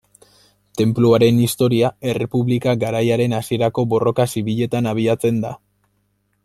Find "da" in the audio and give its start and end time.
5.45-5.55